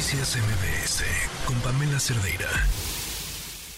Noticias 0.00 0.38
MBS 0.38 1.04
con 1.44 1.60
Pamela 1.60 2.00
Cerdeira. 2.00 2.48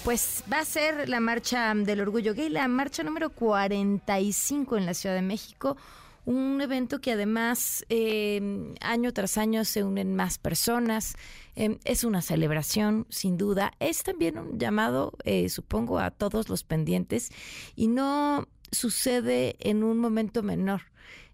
Pues 0.04 0.45
va 0.51 0.61
a 0.61 0.64
ser 0.64 1.09
la 1.09 1.19
marcha 1.19 1.75
del 1.75 2.01
orgullo 2.01 2.33
gay, 2.33 2.48
la 2.48 2.69
marcha 2.69 3.03
número 3.03 3.30
45 3.30 4.77
en 4.77 4.87
la 4.87 4.95
Ciudad 4.95 5.16
de 5.16 5.22
México. 5.22 5.77
Un 6.24 6.61
evento 6.61 7.00
que 7.00 7.11
además 7.11 7.85
eh, 7.88 8.72
año 8.80 9.12
tras 9.12 9.37
año 9.37 9.64
se 9.64 9.82
unen 9.82 10.14
más 10.14 10.38
personas. 10.38 11.17
Eh, 11.56 11.81
es 11.85 12.04
una 12.04 12.23
celebración, 12.23 13.04
sin 13.09 13.37
duda. 13.37 13.73
Es 13.81 14.04
también 14.04 14.39
un 14.39 14.61
llamado, 14.61 15.15
eh, 15.25 15.49
supongo, 15.49 15.99
a 15.99 16.12
todos 16.12 16.48
los 16.48 16.62
pendientes 16.62 17.33
y 17.75 17.89
no 17.89 18.47
sucede 18.73 19.57
en 19.61 19.84
un 19.84 19.98
momento 19.98 20.43
menor. 20.43 20.83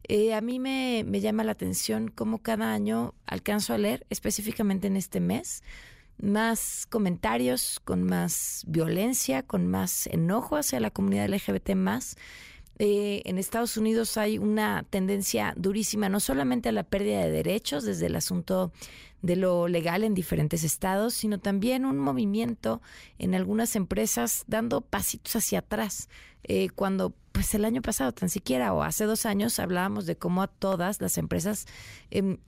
Eh, 0.05 0.35
a 0.35 0.41
mí 0.41 0.59
me, 0.59 1.05
me 1.07 1.21
llama 1.21 1.45
la 1.45 1.53
atención 1.53 2.09
cómo 2.09 2.39
cada 2.39 2.73
año 2.73 3.15
alcanzo 3.27 3.75
a 3.75 3.79
leer, 3.79 4.07
específicamente 4.11 4.87
en 4.87 4.97
este 4.97 5.21
mes, 5.21 5.63
más 6.21 6.87
comentarios 6.89 7.81
con 7.85 8.03
más 8.03 8.65
violencia, 8.67 9.43
con 9.43 9.67
más 9.67 10.07
enojo 10.09 10.57
hacia 10.57 10.81
la 10.81 10.91
comunidad 10.91 11.29
LGBT 11.29 11.75
más. 11.75 12.17
Eh, 12.79 13.23
en 13.25 13.39
Estados 13.39 13.77
Unidos 13.77 14.17
hay 14.17 14.39
una 14.39 14.85
tendencia 14.89 15.53
durísima, 15.57 16.09
no 16.09 16.21
solamente 16.21 16.69
a 16.69 16.73
la 16.73 16.85
pérdida 16.85 17.21
de 17.21 17.31
derechos 17.31 17.85
desde 17.85 18.07
el 18.07 18.17
asunto 18.17 18.73
de 19.21 19.35
lo 19.35 19.67
legal 19.67 20.05
en 20.05 20.15
diferentes 20.15 20.63
estados, 20.63 21.15
sino 21.15 21.39
también 21.39 21.85
un 21.85 21.99
movimiento 21.99 22.81
en 23.19 23.35
algunas 23.35 23.75
empresas 23.75 24.45
dando 24.47 24.81
pasitos 24.81 25.35
hacia 25.35 25.61
atrás. 25.61 26.09
Eh, 26.45 26.69
cuando 26.71 27.15
pues 27.33 27.53
el 27.55 27.65
año 27.65 27.83
pasado 27.83 28.13
tan 28.13 28.29
siquiera 28.29 28.73
o 28.73 28.83
hace 28.83 29.05
dos 29.05 29.27
años 29.27 29.59
hablábamos 29.59 30.07
de 30.07 30.17
cómo 30.17 30.43
a 30.43 30.47
todas 30.47 31.01
las 31.01 31.19
empresas 31.19 31.67
em, 32.11 32.39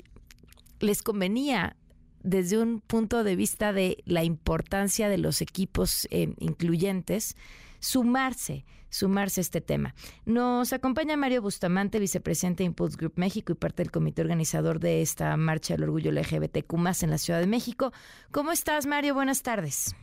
les 0.78 1.02
convenía 1.02 1.76
desde 2.22 2.58
un 2.58 2.80
punto 2.80 3.24
de 3.24 3.34
vista 3.34 3.72
de 3.72 4.02
la 4.04 4.22
importancia 4.24 5.08
de 5.08 5.18
los 5.18 5.40
equipos 5.42 6.06
em, 6.10 6.34
incluyentes 6.38 7.36
sumarse, 7.80 8.64
sumarse 8.88 9.40
a 9.40 9.42
este 9.42 9.60
tema. 9.60 9.94
Nos 10.24 10.72
acompaña 10.72 11.16
Mario 11.16 11.42
Bustamante, 11.42 11.98
vicepresidente 11.98 12.62
de 12.62 12.68
Impulse 12.68 12.96
Group 12.96 13.14
México 13.16 13.52
y 13.52 13.56
parte 13.56 13.82
del 13.82 13.90
comité 13.90 14.22
organizador 14.22 14.78
de 14.78 15.02
esta 15.02 15.36
marcha 15.36 15.74
del 15.74 15.84
orgullo 15.84 16.12
LGBTQ 16.12 16.72
en 17.02 17.10
la 17.10 17.18
Ciudad 17.18 17.40
de 17.40 17.46
México. 17.46 17.92
¿Cómo 18.30 18.52
estás, 18.52 18.86
Mario? 18.86 19.14
Buenas 19.14 19.42
tardes. 19.42 19.96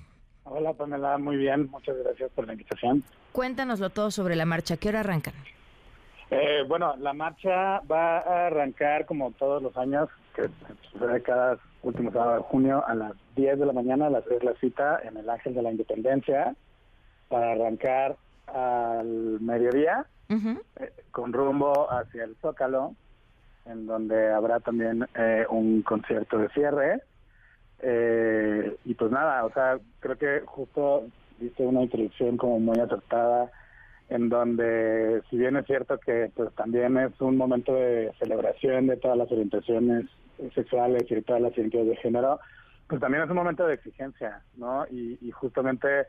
Hola, 0.43 0.73
Pamela, 0.73 1.17
muy 1.17 1.37
bien. 1.37 1.69
Muchas 1.69 1.97
gracias 1.97 2.31
por 2.31 2.47
la 2.47 2.53
invitación. 2.53 3.03
Cuéntanoslo 3.31 3.89
todo 3.89 4.11
sobre 4.11 4.35
la 4.35 4.45
marcha. 4.45 4.77
¿Qué 4.77 4.89
hora 4.89 5.01
arrancan? 5.01 5.33
Eh, 6.29 6.63
bueno, 6.67 6.95
la 6.97 7.13
marcha 7.13 7.79
va 7.81 8.19
a 8.19 8.47
arrancar 8.47 9.05
como 9.05 9.31
todos 9.31 9.61
los 9.61 9.75
años, 9.77 10.09
que 10.35 10.49
sucede 10.91 11.21
cada 11.21 11.57
último 11.83 12.11
sábado 12.11 12.37
de 12.37 12.43
junio 12.43 12.83
a 12.85 12.95
las 12.95 13.13
10 13.35 13.59
de 13.59 13.65
la 13.65 13.73
mañana, 13.73 14.07
a 14.07 14.09
las 14.09 14.25
3 14.25 14.43
la 14.43 14.53
cita 14.55 14.99
en 15.03 15.17
el 15.17 15.29
Ángel 15.29 15.53
de 15.53 15.61
la 15.61 15.71
Independencia, 15.71 16.55
para 17.29 17.51
arrancar 17.51 18.15
al 18.47 19.39
mediodía, 19.41 20.05
eh, 20.29 20.91
con 21.11 21.33
rumbo 21.33 21.91
hacia 21.91 22.23
el 22.23 22.35
Zócalo, 22.41 22.95
en 23.65 23.85
donde 23.85 24.31
habrá 24.31 24.59
también 24.59 25.05
eh, 25.15 25.45
un 25.49 25.81
concierto 25.81 26.37
de 26.37 26.49
cierre. 26.49 27.01
Eh, 27.79 28.75
y 28.85 28.93
pues 28.95 29.11
nada, 29.11 29.45
o 29.45 29.51
sea, 29.51 29.77
creo 29.99 30.17
que 30.17 30.41
justo 30.45 31.05
viste 31.39 31.63
una 31.63 31.83
introducción 31.83 32.37
como 32.37 32.59
muy 32.59 32.79
acertada, 32.79 33.51
en 34.09 34.29
donde 34.29 35.21
si 35.29 35.37
bien 35.37 35.57
es 35.57 35.65
cierto 35.65 35.99
que 35.99 36.31
pues 36.33 36.51
también 36.55 36.97
es 36.97 37.19
un 37.19 37.37
momento 37.37 37.75
de 37.75 38.11
celebración 38.19 38.87
de 38.87 38.97
todas 38.97 39.17
las 39.17 39.31
orientaciones 39.31 40.05
sexuales 40.55 41.03
y 41.09 41.15
de 41.15 41.21
todas 41.21 41.41
las 41.41 41.57
identidades 41.57 41.89
de 41.89 41.95
género, 41.97 42.39
pues 42.87 43.01
también 43.01 43.23
es 43.23 43.29
un 43.29 43.35
momento 43.35 43.67
de 43.67 43.73
exigencia, 43.73 44.41
¿no? 44.55 44.85
Y, 44.89 45.17
y 45.21 45.31
justamente 45.31 46.05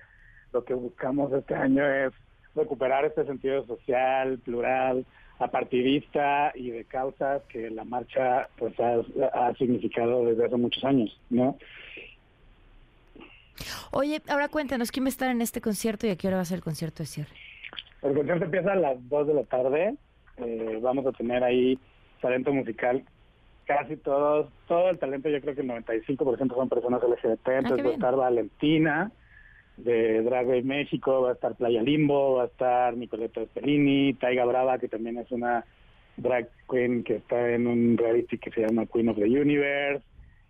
lo 0.53 0.65
que 0.65 0.75
buscamos 0.75 1.33
este 1.33 1.55
año 1.55 1.85
es 1.87 2.13
recuperar 2.55 3.05
este 3.05 3.25
sentido 3.25 3.65
social, 3.67 4.39
plural, 4.39 5.05
apartidista 5.39 6.53
y 6.55 6.71
de 6.71 6.85
causas 6.85 7.43
que 7.49 7.71
la 7.71 7.85
marcha 7.85 8.49
pues 8.59 8.75
ha, 8.81 9.55
significado 9.55 10.25
desde 10.25 10.47
hace 10.47 10.57
muchos 10.57 10.85
años, 10.85 11.19
¿no? 11.31 11.57
Oye, 13.91 14.21
ahora 14.29 14.49
cuéntanos, 14.49 14.91
¿quién 14.91 15.05
va 15.05 15.09
a 15.09 15.11
estar 15.11 15.31
en 15.31 15.41
este 15.41 15.61
concierto 15.61 16.07
y 16.07 16.11
a 16.11 16.17
qué 16.17 16.29
hora 16.29 16.37
va 16.37 16.43
a 16.43 16.47
ser 16.47 16.57
el 16.57 16.65
concierto 16.65 17.03
de 17.03 17.07
cierre? 17.07 17.31
El 18.03 18.15
concierto 18.15 18.45
empieza 18.45 18.73
a 18.73 18.77
las 18.77 19.09
2 19.09 19.27
de 19.27 19.35
la 19.35 19.45
tarde. 19.45 19.95
Eh, 20.37 20.79
vamos 20.81 21.07
a 21.07 21.13
tener 21.13 21.43
ahí 21.43 21.79
talento 22.21 22.53
musical. 22.53 23.05
Casi 23.65 23.97
todos, 23.97 24.49
todo 24.67 24.91
el 24.91 24.99
talento, 24.99 25.29
yo 25.29 25.41
creo 25.41 25.55
que 25.55 25.61
el 25.61 25.69
95% 25.69 26.55
son 26.55 26.69
personas 26.69 27.03
LGBT. 27.03 27.49
Ah, 27.49 27.59
entonces 27.59 27.87
va 27.87 27.91
a 27.91 27.95
estar 27.95 28.17
Valentina, 28.17 29.13
de 29.79 30.23
Drag 30.23 30.47
Race 30.47 30.63
México, 30.63 31.23
va 31.23 31.31
a 31.31 31.35
estar 31.35 31.55
Playa 31.55 31.83
Limbo, 31.83 32.35
va 32.37 32.45
a 32.45 32.47
estar 32.47 32.97
Nicoleta 32.97 33.43
Espellini, 33.43 34.15
Taiga 34.15 34.45
Brava, 34.45 34.79
que 34.79 34.89
también 34.89 35.19
es 35.19 35.31
una 35.31 35.65
drag 36.17 36.49
queen 36.69 37.05
que 37.05 37.17
está 37.17 37.51
en 37.51 37.67
un 37.67 37.97
reality 37.97 38.39
que 38.39 38.51
se 38.51 38.63
llama 38.63 38.87
Queen 38.87 39.09
of 39.09 39.17
the 39.17 39.25
Universe, 39.25 40.05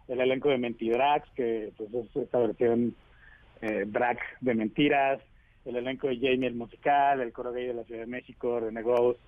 el 0.09 0.21
elenco 0.21 0.49
de 0.49 0.59
Mentidrags, 0.59 1.29
que 1.37 1.73
pues, 1.77 1.93
es 1.93 2.17
esta 2.17 2.39
versión 2.39 2.95
eh, 3.61 3.85
drag 3.87 4.19
de 4.41 4.55
mentiras, 4.55 5.21
el 5.67 5.77
elenco 5.77 6.09
de 6.09 6.17
Jamie 6.17 6.47
el 6.47 6.55
musical, 6.55 7.21
el 7.21 7.33
coro 7.33 7.53
gay 7.53 7.67
de 7.67 7.75
la 7.75 7.85
Ciudad 7.85 8.01
de 8.01 8.07
México, 8.07 8.61
René 8.61 8.83
Ghost, 8.83 9.21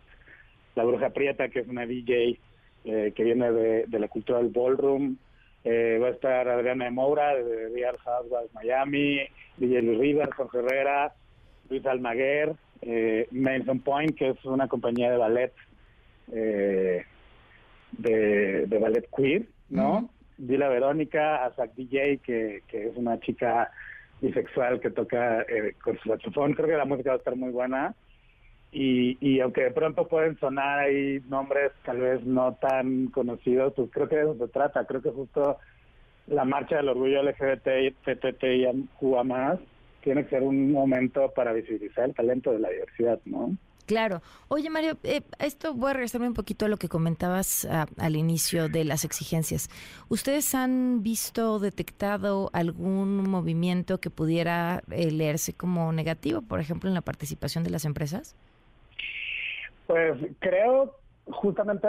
la 0.75 0.84
Bruja 0.84 1.10
Prieta, 1.10 1.49
que 1.50 1.60
es 1.60 1.69
una 1.69 1.84
DJ 1.84 2.39
eh, 2.84 3.12
que 3.15 3.25
viene 3.25 3.53
de, 3.53 3.84
de 3.87 3.99
la 3.99 4.09
cultura 4.09 4.39
del 4.39 4.49
ballroom, 4.49 5.16
eh, 5.65 5.98
va 6.00 6.09
a 6.09 6.10
estar 6.10 6.48
Adriana 6.48 6.87
de 6.87 6.91
Moura 6.91 7.34
de 7.34 7.69
Real 7.69 7.97
Housewives 7.98 8.54
Miami, 8.54 9.21
DJ 9.59 9.82
Luis 9.82 9.98
Rivers, 9.98 10.34
Jorge 10.34 10.59
Herrera, 10.59 11.12
Luis 11.69 11.84
Almaguer, 11.87 12.54
eh, 12.82 13.28
Mason 13.31 13.81
Point, 13.81 14.16
que 14.16 14.31
es 14.31 14.44
una 14.44 14.69
compañía 14.69 15.10
de 15.10 15.16
ballet, 15.16 15.53
eh, 16.32 17.04
de, 17.93 18.78
ballet 18.81 19.09
queer, 19.15 19.47
¿no? 19.69 20.10
Dila 20.38 20.69
Verónica, 20.69 21.44
Azak 21.44 21.75
DJ, 21.75 22.19
que, 22.19 22.62
que 22.66 22.88
es 22.88 22.97
una 22.97 23.21
chica 23.21 23.71
bisexual 24.21 24.81
que 24.81 24.91
toca 24.91 25.42
eh, 25.42 25.75
con 25.82 25.98
su 25.98 26.09
saxofón. 26.09 26.54
Creo 26.54 26.69
que 26.69 26.77
la 26.77 26.84
música 26.84 27.10
va 27.10 27.16
a 27.16 27.19
estar 27.19 27.37
muy 27.37 27.50
buena. 27.50 27.94
Y, 28.73 29.19
y 29.21 29.41
aunque 29.41 29.65
de 29.65 29.71
pronto 29.73 30.07
pueden 30.07 30.39
sonar 30.39 30.81
ahí 30.81 31.21
nombres 31.29 31.73
tal 31.85 31.99
vez 31.99 32.25
no 32.25 32.55
tan 32.55 33.09
conocidos, 33.09 33.73
pues 33.75 33.91
creo 33.91 34.09
que 34.09 34.17
de 34.17 34.23
eso 34.23 34.37
se 34.39 34.49
trata. 34.49 34.85
Creo 34.85 35.03
que 35.03 35.11
justo 35.11 35.59
la 36.29 36.45
marcha 36.45 36.77
del 36.77 36.89
orgullo 36.89 37.23
LGBT 37.23 37.67
y 37.83 39.07
más 39.25 39.59
tiene 40.03 40.25
que 40.25 40.31
ser 40.31 40.43
un 40.43 40.73
momento 40.73 41.31
para 41.35 41.53
visibilizar 41.53 42.05
el 42.05 42.15
talento 42.15 42.53
de 42.53 42.61
la 42.61 42.71
diversidad, 42.71 43.21
¿no? 43.25 43.57
Claro. 43.87 44.23
Oye, 44.47 44.71
Mario, 44.71 44.97
eh, 45.03 45.23
esto 45.41 45.75
voy 45.75 45.91
a 45.91 45.95
regresarme 45.95 46.29
un 46.29 46.35
poquito 46.35 46.65
a 46.65 46.69
lo 46.69 46.77
que 46.77 46.89
comentabas 46.89 47.65
al 47.65 48.15
inicio 48.15 48.69
de 48.69 48.85
las 48.85 49.05
exigencias. 49.05 49.69
¿Ustedes 50.09 50.55
han 50.55 51.03
visto, 51.03 51.59
detectado 51.59 52.51
algún 52.53 53.29
movimiento 53.29 53.99
que 53.99 54.09
pudiera 54.09 54.85
eh, 54.93 55.11
leerse 55.11 55.55
como 55.55 55.93
negativo, 55.93 56.41
por 56.41 56.61
ejemplo, 56.61 56.89
en 56.89 56.95
la 56.95 57.01
participación 57.01 57.65
de 57.65 57.71
las 57.71 57.85
empresas? 57.85 58.37
Pues 59.91 60.17
creo, 60.39 60.95
justamente, 61.27 61.89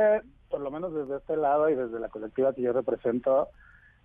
por 0.50 0.59
lo 0.59 0.72
menos 0.72 0.91
desde 0.91 1.17
este 1.17 1.38
lado 1.38 1.69
y 1.69 1.75
desde 1.75 2.00
la 2.00 2.09
colectiva 2.09 2.51
que 2.51 2.63
yo 2.63 2.73
represento, 2.73 3.50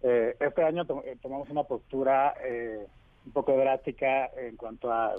eh, 0.03 0.37
este 0.39 0.63
año 0.63 0.85
eh, 1.07 1.17
tomamos 1.23 1.49
una 1.49 1.63
postura 1.63 2.35
eh, 2.45 2.87
un 3.25 3.33
poco 3.33 3.57
drástica 3.57 4.27
en 4.37 4.55
cuanto 4.57 4.93
a 4.93 5.15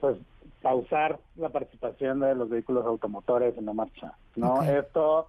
pues 0.00 0.18
pausar 0.60 1.18
la 1.36 1.48
participación 1.48 2.20
de 2.20 2.34
los 2.34 2.50
vehículos 2.50 2.84
automotores 2.84 3.56
en 3.56 3.64
la 3.64 3.72
marcha. 3.72 4.12
no 4.36 4.62
Esto 4.62 5.28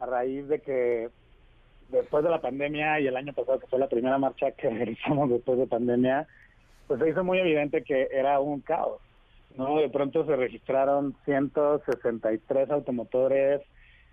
a 0.00 0.06
raíz 0.06 0.48
de 0.48 0.62
que 0.62 1.10
después 1.90 2.24
de 2.24 2.30
la 2.30 2.40
pandemia 2.40 2.98
y 2.98 3.08
el 3.08 3.16
año 3.16 3.34
pasado 3.34 3.60
que 3.60 3.66
fue 3.66 3.78
la 3.78 3.90
primera 3.90 4.16
marcha 4.16 4.52
que 4.52 4.70
realizamos 4.70 5.28
después 5.28 5.58
de 5.58 5.66
pandemia, 5.66 6.26
pues 6.86 6.98
se 6.98 7.10
hizo 7.10 7.22
muy 7.22 7.40
evidente 7.40 7.84
que 7.84 8.08
era 8.10 8.40
un 8.40 8.62
caos. 8.62 9.02
¿No? 9.56 9.78
De 9.78 9.88
pronto 9.88 10.24
se 10.26 10.36
registraron 10.36 11.14
163 11.24 12.70
automotores 12.70 13.62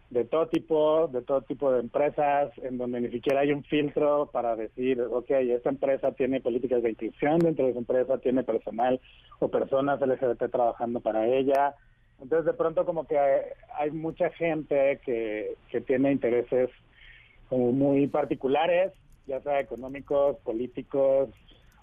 de 0.10 0.25
todo 0.25 0.48
tipo, 0.48 1.07
de 1.07 1.24
todo 1.24 1.42
tipo 1.42 1.72
de 1.72 1.80
empresas, 1.80 2.51
en 2.60 2.78
donde 2.78 3.01
ni 3.01 3.10
siquiera 3.10 3.42
hay 3.42 3.51
un 3.51 3.63
filtro 3.63 4.30
para 4.31 4.56
decir, 4.56 5.01
ok, 5.01 5.31
esta 5.31 5.69
empresa 5.69 6.12
tiene 6.12 6.40
políticas 6.40 6.84
de 6.84 6.92
inclusión 6.92 7.40
dentro 7.40 7.66
de 7.66 7.72
esa 7.72 7.80
empresa, 7.80 8.18
tiene 8.19 8.44
personal 8.44 9.01
o 9.40 9.48
personas 9.48 10.00
LGBT 10.00 10.51
trabajando 10.51 11.00
para 11.00 11.28
ella. 11.28 11.74
Entonces, 12.22 12.46
de 12.46 12.54
pronto 12.54 12.86
como 12.86 13.07
que 13.07 13.18
hay, 13.18 13.92
mucha 13.92 14.30
gente 14.31 15.00
que, 15.04 15.56
que 15.69 15.81
tiene 15.81 16.12
intereses 16.12 16.69
muy 17.50 18.07
particulares, 18.07 18.94
ya 19.25 19.42
sea 19.42 19.60
económicos, 19.60 20.38
políticos, 20.44 21.30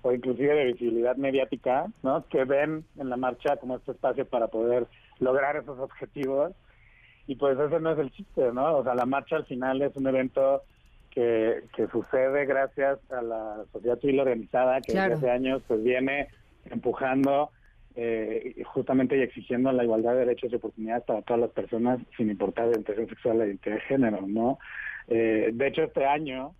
o 0.03 0.13
inclusive 0.13 0.55
de 0.55 0.73
visibilidad 0.73 1.17
mediática, 1.17 1.87
¿no? 2.03 2.27
Que 2.29 2.45
ven 2.45 2.85
en 2.99 3.11
la 3.11 3.17
marcha 3.17 3.57
como 3.57 3.77
este 3.77 3.93
espacio 3.93 4.27
para 4.27 4.49
poder 4.49 4.87
lograr 5.19 5.57
esos 5.57 5.79
objetivos. 5.79 6.53
Y 7.27 7.37
pues 7.37 7.59
ese 7.59 7.81
no 7.81 7.93
es 7.93 7.99
el 7.99 8.11
chiste, 8.11 8.53
¿no? 8.53 8.79
O 8.79 8.85
sea, 8.85 8.95
la 8.95 9.07
marcha 9.07 9.37
al 9.37 9.45
final 9.45 9.83
es 9.83 9.95
un 9.97 10.07
evento 10.07 10.63
que, 11.11 11.65
que 11.77 11.87
sucede 11.89 12.47
gracias 12.47 12.99
a 13.11 13.23
la 13.23 13.65
sociedad 13.73 13.99
civil 14.01 14.21
organizada 14.21 14.81
que 14.81 14.93
desde 14.93 15.15
hace 15.15 15.31
años 15.31 15.63
pues 15.67 15.83
viene 15.83 16.29
empujando 16.71 17.51
eh, 17.97 18.63
justamente 18.67 19.19
y 19.19 19.23
exigiendo 19.23 19.73
la 19.73 19.85
igualdad 19.85 20.13
de 20.13 20.21
derechos 20.21 20.53
y 20.53 20.57
oportunidades 20.57 21.05
para 21.05 21.23
todas 21.23 21.41
las 21.41 21.51
personas 21.51 21.99
sin 22.17 22.31
importar 22.31 22.67
la 22.67 22.71
orientación 22.71 23.09
sexual 23.09 23.41
e 23.41 23.47
identidad 23.47 23.75
de 23.75 23.81
género, 23.83 24.21
¿no? 24.27 24.59
Eh, 25.09 25.51
de 25.53 25.67
hecho, 25.67 25.83
este 25.83 26.07
año, 26.07 26.55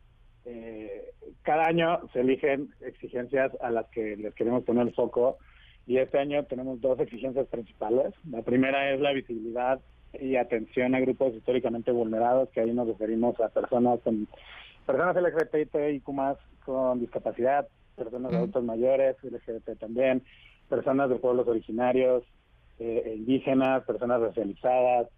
eh, 0.45 1.13
cada 1.43 1.67
año 1.67 2.01
se 2.13 2.21
eligen 2.21 2.71
exigencias 2.81 3.53
a 3.61 3.71
las 3.71 3.87
que 3.89 4.17
les 4.17 4.35
queremos 4.35 4.65
poner 4.65 4.87
el 4.87 4.95
foco 4.95 5.39
y 5.87 5.99
este 5.99 6.19
año 6.19 6.45
tenemos 6.45 6.81
dos 6.81 7.01
exigencias 7.01 7.47
principales. 7.49 8.15
La 8.29 8.43
primera 8.43 8.93
es 8.93 9.01
la 9.01 9.13
visibilidad 9.13 9.81
y 10.19 10.37
atención 10.37 10.95
a 10.95 11.01
grupos 11.01 11.35
históricamente 11.35 11.93
vulnerados, 11.93 12.49
que 12.51 12.61
ahí 12.61 12.73
nos 12.73 12.89
referimos 12.89 13.39
a 13.41 13.49
personas 13.49 14.01
con 14.01 14.27
personas 14.87 15.17
LGBTIQ 15.17 16.09
más 16.11 16.37
con 16.65 17.01
discapacidad, 17.01 17.69
personas 17.97 18.33
adultos 18.33 18.65
mayores, 18.65 19.17
LGBT 19.23 19.79
también, 19.79 20.23
personas 20.69 21.11
de 21.11 21.17
pueblos 21.17 21.47
originarios, 21.49 22.25
eh, 22.79 23.15
indígenas, 23.17 23.85
personas 23.85 24.21
racializadas, 24.21 25.09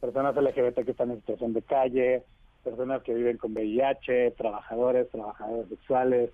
personas 0.00 0.34
LGBT 0.36 0.84
que 0.84 0.90
están 0.90 1.10
en 1.10 1.20
situación 1.20 1.52
de 1.52 1.62
calle, 1.62 2.24
personas 2.62 3.02
que 3.02 3.14
viven 3.14 3.36
con 3.36 3.52
VIH, 3.52 4.32
trabajadores, 4.32 5.08
trabajadoras 5.10 5.68
sexuales, 5.68 6.30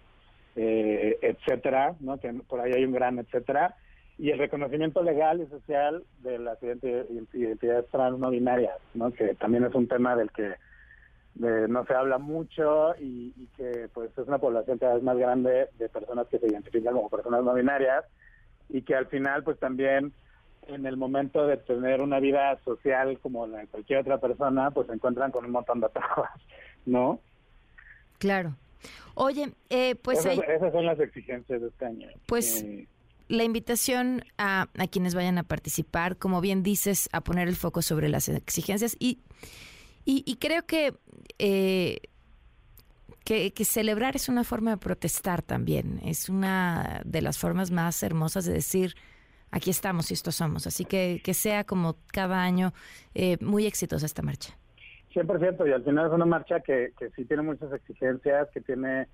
eh, 0.57 1.19
etcétera, 1.23 1.95
¿no? 2.01 2.19
Que 2.19 2.33
por 2.49 2.61
ahí 2.61 2.73
hay 2.73 2.85
un 2.85 2.93
gran 2.93 3.19
etcétera. 3.19 3.77
Y 4.19 4.31
el 4.31 4.39
reconocimiento 4.39 5.03
legal 5.03 5.41
y 5.41 5.47
social 5.47 6.03
de 6.23 6.39
las 6.39 6.59
identidades 6.63 7.87
trans 7.91 8.19
no 8.19 8.31
binarias, 8.31 8.77
¿no? 8.95 9.13
Que 9.13 9.35
también 9.35 9.65
es 9.65 9.75
un 9.75 9.87
tema 9.87 10.17
del 10.17 10.31
que 10.33 10.55
no 11.37 11.85
se 11.85 11.95
habla 11.95 12.19
mucho 12.19 12.97
y, 12.99 13.33
y, 13.37 13.47
que 13.57 13.89
pues 13.95 14.11
es 14.19 14.27
una 14.27 14.39
población 14.39 14.79
cada 14.79 14.95
vez 14.95 15.05
más 15.05 15.17
grande 15.17 15.69
de 15.79 15.89
personas 15.89 16.27
que 16.27 16.41
se 16.41 16.49
identifican 16.49 16.95
como 16.95 17.09
personas 17.09 17.45
no 17.45 17.55
binarias 17.55 18.05
y 18.69 18.83
que 18.83 18.97
al 18.97 19.07
final 19.07 19.45
pues 19.45 19.57
también 19.61 20.13
en 20.69 20.87
el 20.87 20.97
momento 20.97 21.47
de 21.47 21.57
tener 21.57 22.01
una 22.01 22.21
vida 22.21 22.59
social 22.65 23.19
como 23.21 23.47
la 23.47 23.59
de 23.59 23.67
cualquier 23.67 24.01
otra 24.01 24.19
persona, 24.19 24.71
pues 24.71 24.87
se 24.87 24.93
encuentran 24.93 25.31
con 25.31 25.45
un 25.45 25.51
montón 25.51 25.81
de 25.81 25.89
trabas, 25.89 26.31
¿no? 26.87 27.21
Claro. 28.19 28.55
Oye, 29.15 29.53
eh, 29.71 29.97
pues... 29.97 30.25
Esas, 30.25 30.73
son 30.73 30.87
las 30.87 31.01
exigencias 31.01 31.61
de 31.61 31.69
este 31.69 31.87
año. 31.87 32.09
Pues... 32.27 32.63
Eh, 32.63 32.87
la 33.29 33.45
invitación 33.45 34.25
a, 34.39 34.69
a, 34.79 34.87
quienes 34.87 35.15
vayan 35.15 35.37
a 35.37 35.43
participar, 35.43 36.17
como 36.17 36.41
bien 36.41 36.63
dices, 36.63 37.11
a 37.13 37.21
poner 37.21 37.47
el 37.47 37.57
foco 37.57 37.83
sobre 37.83 38.09
las 38.09 38.31
exigencias 38.31 38.97
y, 38.99 39.19
y, 40.07 40.37
creo 40.37 40.65
que, 40.65 40.95
eh, 41.39 41.99
que, 43.27 43.53
que 43.53 43.65
celebrar 43.67 44.17
es 44.17 44.31
una 44.31 44.45
forma 44.45 44.71
de 44.71 44.77
protestar 44.79 45.43
también, 45.43 46.01
es 46.03 46.31
una 46.31 47.03
de 47.05 47.21
las 47.21 47.37
formas 47.37 47.71
más 47.71 48.03
hermosas 48.03 48.47
de 48.47 48.55
decir, 48.55 48.95
aquí 49.51 49.71
estamos 49.71 50.11
y 50.11 50.15
esto 50.15 50.33
somos. 50.33 50.67
Así 50.67 50.85
que 50.85 51.21
que 51.25 51.35
sea 51.35 51.65
como 51.65 51.97
cada 52.13 52.43
año 52.43 52.73
eh, 53.15 53.37
muy 53.41 53.67
exitosa 53.67 54.07
esta 54.07 54.23
marcha. 54.23 54.57
100%, 55.15 55.69
y 55.69 55.73
al 55.73 55.85
final 55.85 56.07
es 56.07 56.13
una 56.13 56.27
marcha 56.27 56.61
que, 56.61 56.93
que 56.99 57.11
sí 57.11 57.25
tiene 57.25 57.43
muchas 57.43 57.73
exigencias, 57.73 58.49
que 58.53 58.61
tiene 58.61 59.09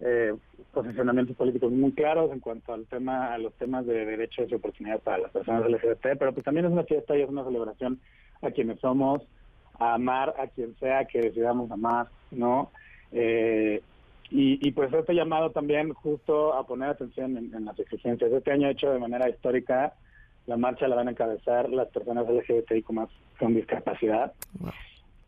eh, 0.00 0.34
posicionamientos 0.72 1.36
políticos 1.36 1.72
muy 1.72 1.92
claros 1.92 2.30
en 2.32 2.38
cuanto 2.38 2.72
al 2.72 2.86
tema 2.86 3.32
a 3.34 3.38
los 3.38 3.52
temas 3.54 3.84
de 3.84 4.06
derechos 4.06 4.48
y 4.48 4.54
oportunidades 4.54 5.02
para 5.02 5.18
las 5.18 5.32
personas 5.32 5.68
LGBT, 5.68 6.18
pero 6.18 6.32
pues 6.32 6.44
también 6.44 6.66
es 6.66 6.72
una 6.72 6.84
fiesta 6.84 7.16
y 7.16 7.22
es 7.22 7.28
una 7.28 7.44
celebración 7.44 7.98
a 8.42 8.50
quienes 8.52 8.78
somos, 8.78 9.22
a 9.78 9.94
amar 9.94 10.34
a 10.38 10.46
quien 10.46 10.76
sea 10.78 11.04
que 11.06 11.20
decidamos 11.20 11.70
amar, 11.70 12.08
¿no? 12.30 12.70
Eh, 13.10 13.82
y, 14.30 14.70
pues 14.72 14.92
este 14.92 15.14
llamado 15.14 15.50
también 15.50 15.92
justo 15.94 16.54
a 16.54 16.66
poner 16.66 16.90
atención 16.90 17.36
en, 17.36 17.64
las 17.64 17.78
exigencias. 17.78 18.30
Este 18.30 18.52
año 18.52 18.68
hecho 18.68 18.90
de 18.90 18.98
manera 18.98 19.28
histórica, 19.28 19.94
la 20.46 20.56
marcha 20.56 20.88
la 20.88 20.96
van 20.96 21.08
a 21.08 21.12
encabezar 21.12 21.70
las 21.70 21.88
personas 21.88 22.26
LGBTI 22.28 22.82
con, 22.82 23.54
discapacidad. 23.54 24.32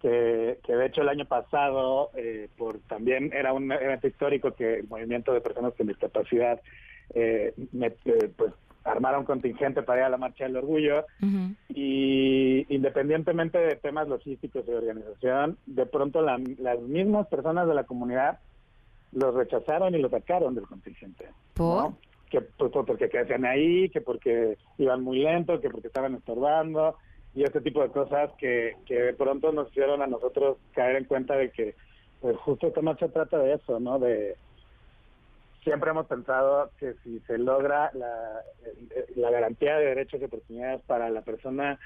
Que, 0.03 0.59
que, 0.65 0.77
de 0.77 0.87
hecho 0.87 1.03
el 1.03 1.09
año 1.09 1.25
pasado, 1.27 2.11
eh, 2.15 2.49
por 2.57 2.79
también 2.81 3.33
era 3.35 3.53
un 3.53 3.71
evento 3.71 4.07
histórico 4.07 4.53
que 4.53 4.81
el 4.81 4.89
movimiento 4.89 5.33
de 5.33 5.41
personas 5.41 5.75
con 5.75 5.87
discapacidad 5.87 6.61
eh, 7.15 7.53
eh 7.57 8.31
pues 8.37 8.53
armara 8.85 9.19
un 9.19 9.25
contingente 9.25 9.83
para 9.83 10.01
ir 10.01 10.05
a 10.07 10.09
la 10.09 10.17
marcha 10.17 10.45
del 10.45 10.57
orgullo 10.57 11.05
y 11.69 12.67
independientemente 12.75 13.59
de 13.59 13.77
temas 13.77 14.09
logísticos 14.09 14.65
y 14.67 14.71
de 14.71 14.77
organización, 14.77 15.59
de 15.67 15.85
pronto 15.85 16.23
las 16.23 16.81
mismas 16.81 17.27
personas 17.27 17.69
de 17.69 17.75
la 17.75 17.85
comunidad 17.85 18.39
los 19.13 19.35
rechazaron 19.35 19.95
y 19.95 19.99
los 19.99 20.11
sacaron 20.11 20.55
del 20.55 20.67
contingente. 20.67 21.29
¿Por? 21.55 21.93
Que 22.31 22.41
pues, 22.41 22.71
porque 22.73 23.09
quedaban 23.09 23.45
ahí, 23.45 23.89
que 23.91 24.01
porque 24.01 24.57
iban 24.79 25.03
muy 25.03 25.19
lento, 25.19 25.61
que 25.61 25.71
porque 25.71 25.89
estaban 25.89 26.15
estorbando 26.15 26.97
y 27.35 27.45
este 27.45 27.61
tipo 27.61 27.83
de 27.83 27.91
cosas 27.91 28.31
que, 28.39 28.77
que 28.87 28.95
de 28.95 29.15
pronto 29.15 29.53
nos 29.53 29.69
hicieron 29.71 30.03
a 30.03 30.07
nosotros 30.07 30.59
caer 30.73 30.97
en 30.97 31.05
cuenta 31.05 31.37
de 31.37 31.51
que 31.51 31.75
pues 32.21 32.37
justo 32.39 32.67
esta 32.67 32.83
marcha 32.83 33.09
trata 33.09 33.39
de 33.39 33.55
eso, 33.55 33.81
¿no? 33.81 33.99
De 33.99 34.37
siempre 35.63 35.91
hemos 35.91 36.07
pensado 36.07 36.71
que 36.79 36.95
si 37.05 37.21
se 37.21 37.39
logra 37.39 37.91
la, 37.95 38.43
la 39.17 39.31
garantía 39.31 39.77
de 39.77 39.87
derechos 39.87 40.21
y 40.21 40.25
oportunidades 40.25 40.83
para 40.83 41.11
la 41.11 41.23
persona 41.23 41.79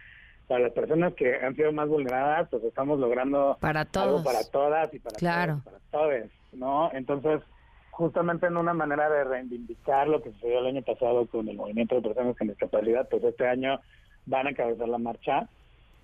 para 0.47 0.61
las 0.61 0.73
personas 0.73 1.15
que 1.15 1.37
han 1.37 1.57
sido 1.57 1.73
más 1.73 1.89
vulneradas, 1.89 2.49
pues 2.51 2.63
estamos 2.65 2.99
logrando 2.99 3.57
para 3.61 3.87
todos. 3.87 4.07
algo 4.07 4.25
para 4.25 4.45
todas 4.45 4.93
y 4.93 4.99
para 4.99 5.17
claro. 5.17 5.63
para 5.65 5.79
todos, 5.91 6.31
¿no? 6.57 6.91
Entonces, 6.93 7.41
justamente 7.91 8.47
en 8.47 8.57
una 8.57 8.75
manera 8.75 9.09
de 9.09 9.25
reivindicar 9.25 10.09
lo 10.09 10.23
que 10.23 10.33
sucedió 10.33 10.59
el 10.61 10.67
año 10.67 10.83
pasado 10.83 11.27
con 11.27 11.49
el 11.49 11.57
movimiento 11.57 11.95
de 11.95 12.03
personas 12.03 12.37
con 12.37 12.49
discapacidad, 12.49 13.09
pues 13.09 13.23
este 13.23 13.47
año 13.47 13.81
van 14.27 14.47
a 14.47 14.51
encabezar 14.51 14.89
la 14.89 14.99
marcha. 14.99 15.49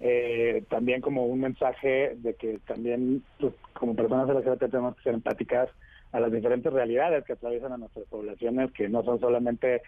Eh, 0.02 0.64
también 0.70 1.02
como 1.02 1.26
un 1.26 1.40
mensaje 1.40 2.14
de 2.16 2.34
que 2.34 2.58
también 2.66 3.22
pues, 3.38 3.52
como 3.74 3.94
personas 3.94 4.28
LGBT 4.28 4.70
tenemos 4.70 4.96
que 4.96 5.02
ser 5.02 5.14
empáticas 5.14 5.68
a 6.12 6.20
las 6.20 6.32
diferentes 6.32 6.72
realidades 6.72 7.24
que 7.24 7.34
atraviesan 7.34 7.72
a 7.72 7.76
nuestras 7.76 8.06
poblaciones, 8.06 8.72
que 8.72 8.88
no 8.88 9.02
son 9.02 9.20
solamente 9.20 9.82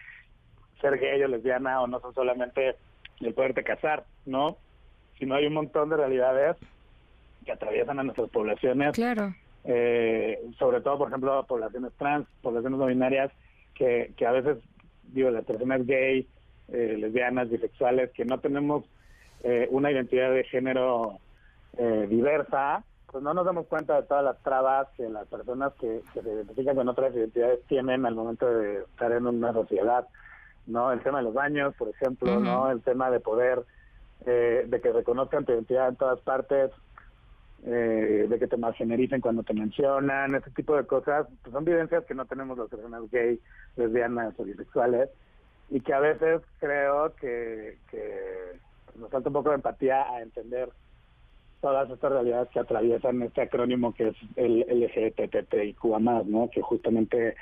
ser 0.80 0.98
gay 0.98 1.22
o 1.22 1.28
lesbiana 1.28 1.80
o 1.80 1.86
no 1.86 2.00
son 2.00 2.12
solamente 2.14 2.76
el 3.20 3.34
poderte 3.34 3.64
casar, 3.64 4.04
¿no? 4.26 4.56
Sino 5.18 5.34
hay 5.34 5.46
un 5.46 5.54
montón 5.54 5.88
de 5.88 5.96
realidades 5.96 6.56
que 7.44 7.52
atraviesan 7.52 7.98
a 7.98 8.02
nuestras 8.02 8.28
poblaciones. 8.30 8.92
Claro. 8.92 9.34
Eh, 9.64 10.40
sobre 10.58 10.80
todo, 10.80 10.98
por 10.98 11.08
ejemplo, 11.08 11.44
poblaciones 11.46 11.92
trans, 11.94 12.26
poblaciones 12.42 12.78
no 12.78 12.86
binarias, 12.86 13.30
que, 13.74 14.12
que 14.16 14.26
a 14.26 14.32
veces, 14.32 14.58
digo, 15.12 15.30
las 15.30 15.44
personas 15.44 15.86
gay, 15.86 16.26
eh, 16.68 16.96
lesbianas, 16.98 17.50
bisexuales, 17.50 18.10
que 18.12 18.24
no 18.24 18.40
tenemos 18.40 18.84
eh, 19.42 19.68
una 19.70 19.90
identidad 19.90 20.32
de 20.32 20.44
género 20.44 21.18
diversa, 22.10 22.84
pues 23.10 23.24
no 23.24 23.32
nos 23.32 23.46
damos 23.46 23.66
cuenta 23.66 23.98
de 23.98 24.06
todas 24.06 24.22
las 24.22 24.42
trabas 24.42 24.88
que 24.94 25.08
las 25.08 25.26
personas 25.26 25.72
que, 25.80 26.02
que 26.12 26.20
se 26.20 26.30
identifican 26.30 26.76
con 26.76 26.86
otras 26.86 27.14
identidades 27.14 27.60
tienen 27.66 28.04
al 28.04 28.14
momento 28.14 28.46
de 28.46 28.80
estar 28.80 29.10
en 29.10 29.26
una 29.26 29.54
sociedad. 29.54 30.06
¿no? 30.66 30.92
El 30.92 31.02
tema 31.02 31.18
de 31.18 31.24
los 31.24 31.34
baños, 31.34 31.74
por 31.76 31.88
ejemplo, 31.88 32.38
¿no? 32.40 32.70
El 32.70 32.82
tema 32.82 33.10
de 33.10 33.20
poder, 33.20 33.64
eh, 34.26 34.64
de 34.66 34.80
que 34.80 34.92
reconozcan 34.92 35.44
tu 35.44 35.52
identidad 35.52 35.88
en 35.88 35.96
todas 35.96 36.20
partes, 36.20 36.70
eh, 37.64 38.26
de 38.28 38.38
que 38.38 38.48
te 38.48 38.56
margenericen 38.56 39.20
cuando 39.20 39.42
te 39.42 39.54
mencionan, 39.54 40.34
ese 40.34 40.50
tipo 40.50 40.76
de 40.76 40.84
cosas, 40.84 41.26
pues 41.42 41.52
son 41.52 41.64
vivencias 41.64 42.04
que 42.04 42.14
no 42.14 42.24
tenemos 42.24 42.58
las 42.58 42.68
personas 42.68 43.10
gay, 43.10 43.38
lesbianas 43.76 44.34
o 44.38 44.44
bisexuales, 44.44 45.08
y 45.70 45.80
que 45.80 45.94
a 45.94 46.00
veces 46.00 46.42
creo 46.58 47.14
que, 47.16 47.78
que 47.90 48.60
nos 48.98 49.10
falta 49.10 49.28
un 49.28 49.34
poco 49.34 49.50
de 49.50 49.56
empatía 49.56 50.02
a 50.12 50.22
entender 50.22 50.68
todas 51.60 51.88
estas 51.88 52.10
realidades 52.10 52.48
que 52.48 52.58
atraviesan 52.58 53.22
este 53.22 53.42
acrónimo 53.42 53.94
que 53.94 54.08
es 54.08 54.16
el 54.36 54.66
LGBTTIQ+, 54.68 55.84
¿no? 56.26 56.50
Que 56.52 56.60
justamente 56.60 57.36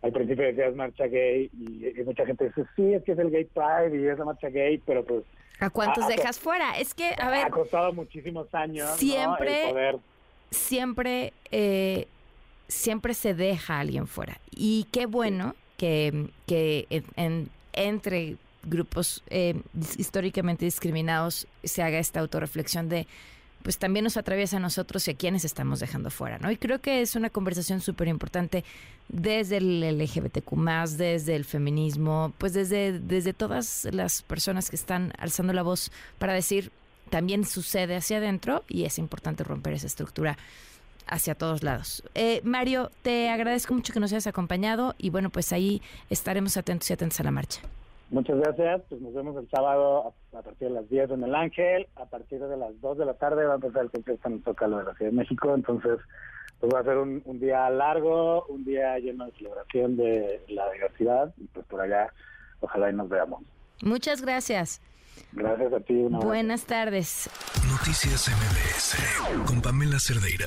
al 0.00 0.12
principio 0.12 0.44
decías 0.44 0.76
marcha 0.76 1.06
gay 1.06 1.50
y, 1.52 2.02
mucha 2.04 2.24
gente 2.24 2.44
dice, 2.44 2.64
sí, 2.76 2.94
es 2.94 3.02
que 3.02 3.12
es 3.12 3.18
el 3.18 3.30
gay 3.30 3.44
pride 3.44 4.00
y 4.00 4.06
es 4.06 4.18
la 4.18 4.24
marcha 4.24 4.48
gay, 4.48 4.80
pero 4.86 5.04
pues... 5.04 5.24
¿A 5.60 5.70
cuántos 5.70 6.06
dejas 6.08 6.38
fuera? 6.38 6.78
Es 6.78 6.94
que, 6.94 7.14
a 7.18 7.30
ver... 7.30 7.46
Ha 7.46 7.50
costado 7.50 7.92
muchísimos 7.92 8.52
años 8.54 8.90
siempre, 8.96 9.68
poder... 9.68 9.98
Siempre, 10.50 11.32
eh, 11.50 12.06
siempre 12.68 13.14
se 13.14 13.34
deja 13.34 13.76
a 13.76 13.80
alguien 13.80 14.06
fuera. 14.06 14.38
Y 14.50 14.86
qué 14.92 15.06
bueno 15.06 15.54
que, 15.76 16.30
que 16.46 16.86
en, 17.16 17.50
entre 17.72 18.36
grupos 18.62 19.22
eh, 19.28 19.60
históricamente 19.98 20.64
discriminados 20.64 21.46
se 21.62 21.82
haga 21.82 21.98
esta 21.98 22.20
autorreflexión 22.20 22.88
de 22.88 23.06
pues 23.64 23.78
también 23.78 24.04
nos 24.04 24.18
atraviesa 24.18 24.58
a 24.58 24.60
nosotros 24.60 25.08
y 25.08 25.12
a 25.12 25.14
quienes 25.14 25.46
estamos 25.46 25.80
dejando 25.80 26.10
fuera, 26.10 26.38
¿no? 26.38 26.50
Y 26.50 26.58
creo 26.58 26.82
que 26.82 27.00
es 27.00 27.16
una 27.16 27.30
conversación 27.30 27.80
súper 27.80 28.08
importante 28.08 28.62
desde 29.08 29.56
el 29.56 29.98
LGBTQ+, 29.98 30.54
desde 30.98 31.34
el 31.34 31.46
feminismo, 31.46 32.34
pues 32.36 32.52
desde, 32.52 33.00
desde 33.00 33.32
todas 33.32 33.88
las 33.90 34.20
personas 34.20 34.68
que 34.68 34.76
están 34.76 35.14
alzando 35.16 35.54
la 35.54 35.62
voz 35.62 35.90
para 36.18 36.34
decir, 36.34 36.72
también 37.08 37.46
sucede 37.46 37.96
hacia 37.96 38.18
adentro 38.18 38.64
y 38.68 38.84
es 38.84 38.98
importante 38.98 39.44
romper 39.44 39.72
esa 39.72 39.86
estructura 39.86 40.36
hacia 41.06 41.34
todos 41.34 41.62
lados. 41.62 42.02
Eh, 42.14 42.42
Mario, 42.44 42.92
te 43.00 43.30
agradezco 43.30 43.72
mucho 43.72 43.94
que 43.94 44.00
nos 44.00 44.12
hayas 44.12 44.26
acompañado 44.26 44.94
y 44.98 45.08
bueno, 45.08 45.30
pues 45.30 45.54
ahí 45.54 45.80
estaremos 46.10 46.58
atentos 46.58 46.90
y 46.90 46.92
atentos 46.92 47.18
a 47.18 47.24
la 47.24 47.30
marcha. 47.30 47.62
Muchas 48.14 48.38
gracias, 48.38 48.82
pues 48.88 49.00
nos 49.00 49.12
vemos 49.12 49.36
el 49.36 49.50
sábado 49.50 50.14
a, 50.32 50.42
partir 50.42 50.68
de 50.68 50.74
las 50.74 50.88
10 50.88 51.10
en 51.10 51.24
el 51.24 51.34
Ángel, 51.34 51.88
a 51.96 52.06
partir 52.06 52.38
de 52.38 52.56
las 52.56 52.80
2 52.80 52.98
de 52.98 53.06
la 53.06 53.14
tarde 53.14 53.44
va 53.44 53.54
a 53.54 53.56
empezar 53.56 53.82
el 53.82 53.90
concierto 53.90 54.28
en 54.28 54.34
el 54.34 54.44
Zócalo 54.44 54.78
de 54.78 54.84
la 54.84 54.94
Ciudad 54.94 55.10
de 55.10 55.16
México, 55.16 55.52
entonces 55.52 55.98
pues 56.60 56.72
va 56.72 56.78
a 56.78 56.84
ser 56.84 56.98
un, 56.98 57.22
un 57.24 57.40
día 57.40 57.68
largo, 57.70 58.46
un 58.46 58.64
día 58.64 58.96
lleno 59.00 59.26
de 59.26 59.32
celebración 59.32 59.96
de 59.96 60.44
la 60.46 60.70
diversidad 60.70 61.34
y 61.38 61.46
pues 61.48 61.66
por 61.66 61.80
allá 61.80 62.06
ojalá 62.60 62.88
y 62.88 62.94
nos 62.94 63.08
veamos. 63.08 63.42
Muchas 63.82 64.22
gracias. 64.22 64.80
Gracias 65.32 65.72
a 65.72 65.80
ti. 65.80 66.06
Buenas 66.08 66.66
tardes. 66.66 67.28
Noticias 67.68 68.28
MBS 68.28 69.44
con 69.44 69.60
Pamela 69.60 69.98
Cerdeira. 69.98 70.46